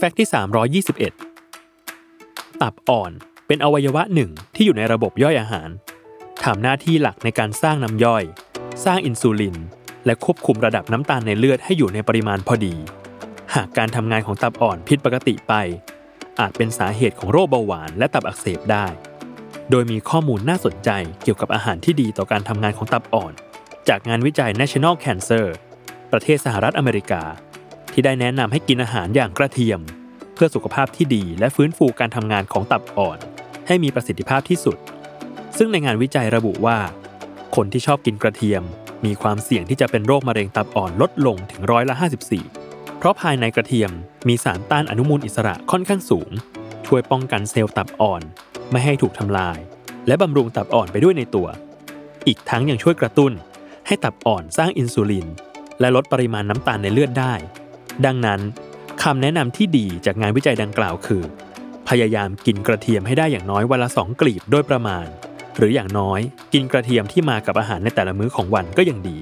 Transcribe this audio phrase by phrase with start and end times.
[0.00, 0.28] แฟกต์ที่
[1.04, 3.12] 321 ตับอ่อน
[3.46, 5.68] เป็นอวัยวะหนึ่งที่อยู่ในระบบย่อยอาหาร
[6.44, 8.24] ทำหน้าที่หลักในการสร้างน้ำย่อย
[8.84, 9.56] สร้างอินซูลิน
[10.06, 12.74] และควบคุมระดับน้ำตาลในเลือดให้อยู่ในปริมาณพอดี
[13.54, 15.54] หากการทำงานของตับอ่อนผิดปกติไป
[16.40, 18.86] อาจเป็นสาเหตุของโรคเบาหวานและตับอักเสบได้
[19.70, 20.90] โดยมีข้อมูลน่าสนใจ
[21.22, 23.32] เกี่ยวกับอาหารที่ดีต่อการทำงานของตับอ่อน
[23.88, 25.46] จากงานวิจัย National Cancer
[26.12, 27.22] ประเทศสหรัฐอเมริกา
[27.98, 29.80] ที่ได้แนะนำให้กินอาหารอย่างกระเทียม
[30.34, 33.18] เพื่อสุขภาพที่ดีและฟื้นฟูการทำงานของตับอ่อน
[33.66, 34.76] ให้มีประสิทธิภาพที่สุด
[35.56, 36.78] ซึ่งในงานวิจัยระบุว่า
[37.56, 38.62] คนที่ชอบกินกระเทียม
[39.04, 41.94] มีความเสี่ยงที่จะเป็นโรคมะเร็งตับอ่อนลดลงถึงร้อยละ
[42.44, 43.90] 54 เพราะภายในกระเทียม
[44.28, 46.30] มีสารต้านอนุมูลอิสระค่อนข้างสูง
[46.86, 48.22] ช่วยป้องกันเซลล์ตับอ่อน
[48.70, 49.58] ไม่ให้ถูกทำลาย
[50.06, 51.48] และบำรุงตับอ่อนไปด้วยในตัว
[52.26, 53.32] อีกทั้งยังช่วยกระตุ้น
[53.86, 55.26] ให้ตับอ่อนสร้างอินซูลิน
[55.80, 57.34] และลดปริมาณน้ำตาลในเลือดได้
[58.06, 58.40] ดังนั้น
[59.02, 61.22] คำแนะนำที่ดีจากงานวิจัยดังกล่าวคือ
[61.88, 65.06] พยายามกินกระเทียมให้ได้อย่างน้อยวันละสองกลีบโดยประมาณ
[65.56, 66.20] หรืออย่างน้อย
[66.52, 69.16] กินกระเทียมที่มากับอาหารในแต่ละมื้อของวันก็ยังดี